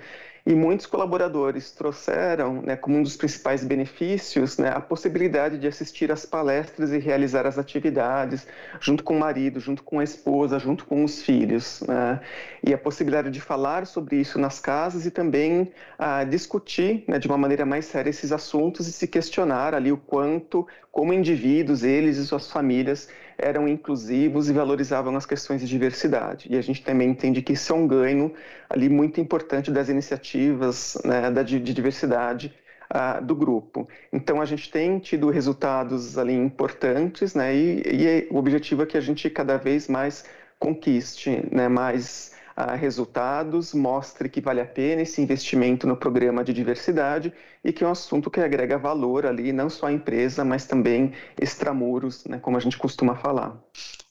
[0.48, 6.12] E muitos colaboradores trouxeram, né, como um dos principais benefícios, né, a possibilidade de assistir
[6.12, 8.46] às palestras e realizar as atividades
[8.80, 11.82] junto com o marido, junto com a esposa, junto com os filhos.
[11.88, 12.20] Né,
[12.64, 17.28] e a possibilidade de falar sobre isso nas casas e também ah, discutir né, de
[17.28, 22.18] uma maneira mais séria esses assuntos e se questionar ali o quanto, como indivíduos, eles
[22.18, 26.48] e suas famílias eram inclusivos e valorizavam as questões de diversidade.
[26.50, 28.34] E a gente também entende que isso é um ganho
[28.70, 32.54] ali muito importante das iniciativas né, da, de, de diversidade
[32.94, 33.88] uh, do grupo.
[34.12, 38.98] Então a gente tem tido resultados ali importantes, né, e, e o objetivo é que
[38.98, 40.26] a gente cada vez mais
[40.60, 42.35] conquiste né, mais
[42.78, 47.34] resultados, mostre que vale a pena esse investimento no programa de diversidade
[47.64, 51.14] e que é um assunto que agrega valor ali, não só à empresa, mas também
[51.40, 53.62] extramuros, né, como a gente costuma falar.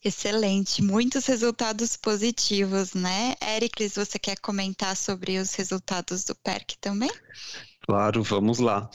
[0.05, 3.35] Excelente, muitos resultados positivos, né?
[3.57, 7.11] Ericles, você quer comentar sobre os resultados do PERC também?
[7.87, 8.91] Claro, vamos lá.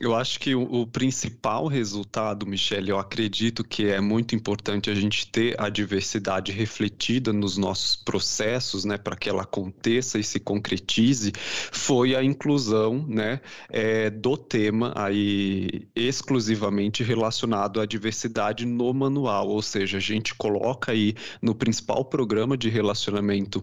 [0.00, 4.94] Eu acho que o, o, principal resultado, Michele, eu acredito que é muito importante a
[4.94, 10.40] gente ter a diversidade refletida nos nossos processos, né, para que ela aconteça e se
[10.40, 11.30] concretize,
[11.70, 19.62] foi a inclusão, né, é, do tema aí exclusivamente relacionado à diversidade no manual, ou
[19.62, 23.62] seja, a gente coloca aí no principal programa de relacionamento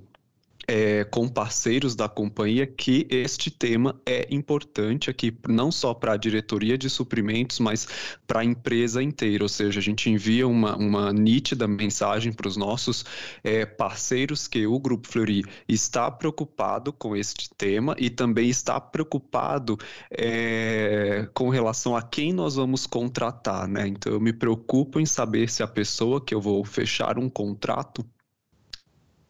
[0.67, 6.17] é, com parceiros da companhia que este tema é importante aqui, não só para a
[6.17, 7.87] diretoria de suprimentos, mas
[8.27, 9.43] para a empresa inteira.
[9.43, 13.03] Ou seja, a gente envia uma, uma nítida mensagem para os nossos
[13.43, 19.77] é, parceiros que o Grupo Fleury está preocupado com este tema e também está preocupado
[20.11, 23.67] é, com relação a quem nós vamos contratar.
[23.67, 23.87] Né?
[23.87, 28.05] Então, eu me preocupo em saber se a pessoa que eu vou fechar um contrato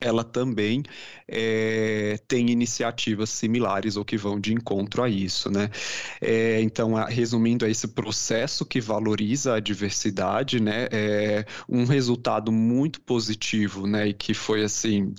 [0.01, 0.83] ela também
[1.27, 5.69] é, tem iniciativas similares ou que vão de encontro a isso, né?
[6.21, 10.87] É, então, a, resumindo, é esse processo que valoriza a diversidade, né?
[10.91, 14.07] É um resultado muito positivo, né?
[14.07, 15.13] E que foi assim,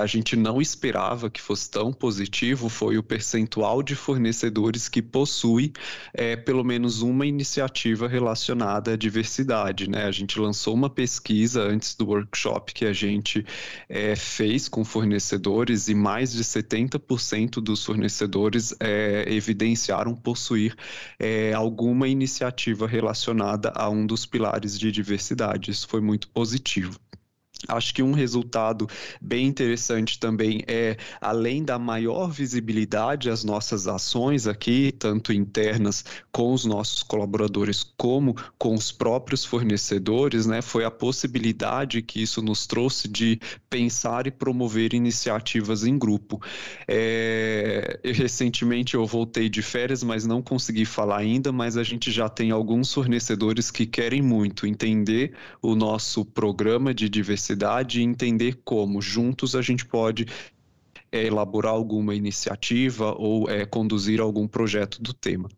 [0.00, 5.72] a gente não esperava que fosse tão positivo, foi o percentual de fornecedores que possui
[6.44, 10.04] pelo menos uma iniciativa relacionada à diversidade, né?
[10.04, 13.44] A gente lançou uma pesquisa antes do workshop que a gente
[13.88, 20.74] é, fez com fornecedores e mais de 70% dos fornecedores é, evidenciaram possuir
[21.18, 25.70] é, alguma iniciativa relacionada a um dos pilares de diversidade.
[25.70, 26.98] Isso foi muito positivo.
[27.68, 28.86] Acho que um resultado
[29.20, 36.52] bem interessante também é, além da maior visibilidade às nossas ações aqui, tanto internas com
[36.52, 42.66] os nossos colaboradores como com os próprios fornecedores, né, foi a possibilidade que isso nos
[42.66, 43.40] trouxe de
[43.70, 46.40] pensar e promover iniciativas em grupo.
[46.86, 52.28] É, recentemente eu voltei de férias, mas não consegui falar ainda, mas a gente já
[52.28, 57.53] tem alguns fornecedores que querem muito entender o nosso programa de diversidade
[57.98, 60.26] e entender como juntos a gente pode
[61.10, 65.48] é, elaborar alguma iniciativa ou é, conduzir algum projeto do tema.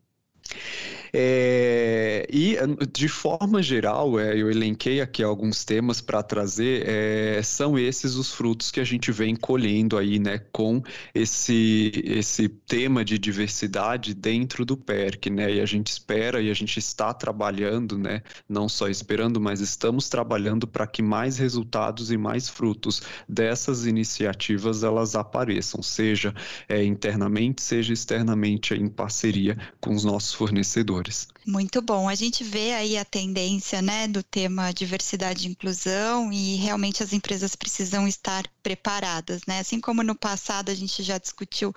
[1.13, 2.57] É, e,
[2.91, 8.33] de forma geral, é, eu elenquei aqui alguns temas para trazer, é, são esses os
[8.33, 10.81] frutos que a gente vem colhendo aí, né, com
[11.13, 16.53] esse, esse tema de diversidade dentro do PERC, né, e a gente espera e a
[16.53, 22.17] gente está trabalhando, né, não só esperando, mas estamos trabalhando para que mais resultados e
[22.17, 26.33] mais frutos dessas iniciativas elas apareçam, seja
[26.67, 30.96] é, internamente, seja externamente em parceria com os nossos fornecedores.
[31.45, 32.09] Muito bom.
[32.09, 37.13] A gente vê aí a tendência né, do tema diversidade e inclusão e realmente as
[37.13, 39.41] empresas precisam estar preparadas.
[39.47, 39.59] Né?
[39.59, 41.73] Assim como no passado a gente já discutiu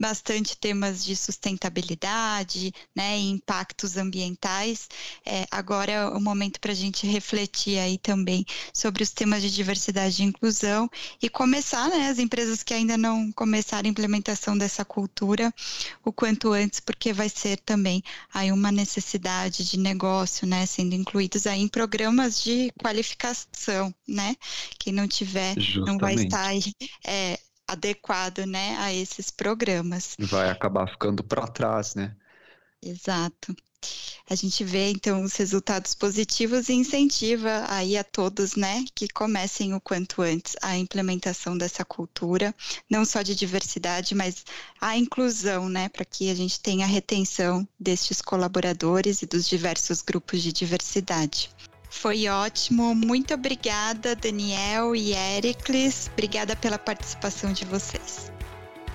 [0.00, 4.88] bastante temas de sustentabilidade né, e impactos ambientais,
[5.26, 9.50] é, agora é o momento para a gente refletir aí também sobre os temas de
[9.50, 10.90] diversidade e inclusão
[11.20, 15.52] e começar, né, as empresas que ainda não começaram a implementação dessa cultura
[16.02, 18.02] o quanto antes, porque vai ser também
[18.32, 24.36] aí um uma necessidade de negócio, né, sendo incluídos aí em programas de qualificação, né?
[24.78, 25.86] Quem não tiver Justamente.
[25.86, 26.52] não vai estar
[27.04, 30.14] é, adequado, né, a esses programas.
[30.18, 32.14] Vai acabar ficando para trás, né?
[32.82, 33.54] Exato.
[34.30, 39.74] A gente vê então os resultados positivos e incentiva aí a todos, né, que comecem
[39.74, 42.54] o quanto antes a implementação dessa cultura,
[42.88, 44.44] não só de diversidade, mas
[44.80, 50.00] a inclusão, né, para que a gente tenha a retenção destes colaboradores e dos diversos
[50.00, 51.50] grupos de diversidade.
[51.90, 58.29] Foi ótimo, muito obrigada, Daniel e Ericles, obrigada pela participação de vocês.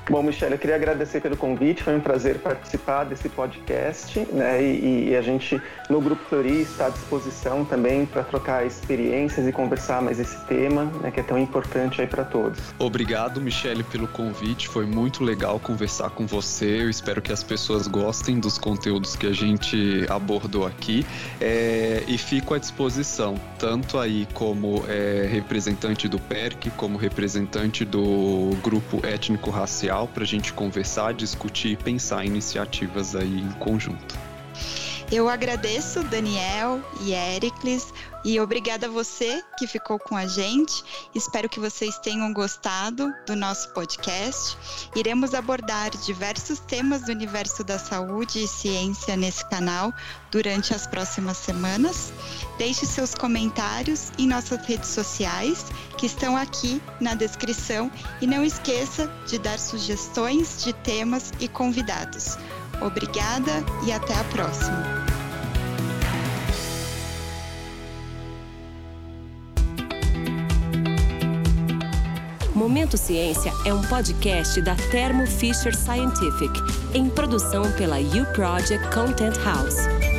[0.07, 4.61] Bom, Michelle, eu queria agradecer pelo convite, foi um prazer participar desse podcast, né?
[4.61, 9.51] E, e a gente, no Grupo Flori, está à disposição também para trocar experiências e
[9.51, 12.59] conversar mais esse tema, né, que é tão importante aí para todos.
[12.77, 16.83] Obrigado, Michelle, pelo convite, foi muito legal conversar com você.
[16.83, 21.03] Eu espero que as pessoas gostem dos conteúdos que a gente abordou aqui
[21.41, 28.55] é, e fico à disposição, tanto aí como é, representante do PERC, como representante do
[28.61, 34.34] Grupo Étnico-Racial para a gente conversar, discutir e pensar iniciativas aí em conjunto.
[35.11, 37.93] Eu agradeço Daniel e Ericles
[38.23, 40.83] e obrigada a você que ficou com a gente.
[41.13, 44.57] Espero que vocês tenham gostado do nosso podcast.
[44.95, 49.93] Iremos abordar diversos temas do universo da saúde e ciência nesse canal
[50.31, 52.11] durante as próximas semanas.
[52.57, 55.65] Deixe seus comentários em nossas redes sociais,
[55.99, 62.39] que estão aqui na descrição, e não esqueça de dar sugestões de temas e convidados.
[62.81, 65.05] Obrigada e até a próxima.
[72.55, 76.51] Momento Ciência é um podcast da Thermo Fisher Scientific,
[76.93, 80.14] em produção pela U Project Content House.